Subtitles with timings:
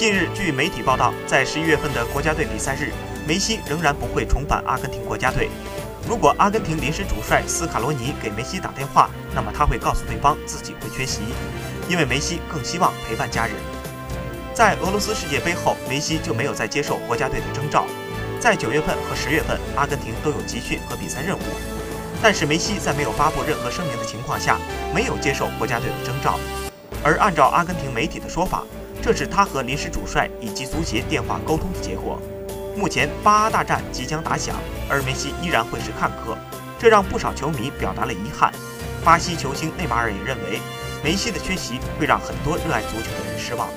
[0.00, 2.90] 近日，据媒体报道，在十一月份的国家队比赛日，
[3.28, 5.50] 梅西仍然不会重返阿根廷国家队。
[6.08, 11.20] 如果阿根廷临时主帅斯卡罗尼给梅西打电话，那么他会告诉对方自己会缺席，
[11.86, 13.54] 因为梅西更希望陪伴家人。
[14.54, 17.84] 在俄罗斯世界杯后，梅西就没有再接受国家队的征召。
[18.40, 21.42] 在九月份和十月份，阿根廷都有集训和比赛任务，
[22.22, 24.56] 但是梅西在没有发布任何声明的情况下，
[24.94, 26.40] 没有接受国家队的征召。
[27.04, 28.62] 而按照阿根廷媒体的说法，
[29.02, 32.20] 这是他和临时主帅以及足协电话沟通的结果。
[32.76, 34.56] 目前巴阿大战即将打响，
[34.88, 36.36] 而梅西依然会是看客，
[36.78, 38.52] 这让不少球迷表达了遗憾。
[39.04, 40.60] 巴西球星内马尔也认为，
[41.02, 43.68] 梅西的缺席会让很多热爱足球的人失望。